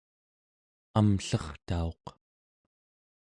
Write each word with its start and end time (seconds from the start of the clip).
amllertauq 0.97 2.03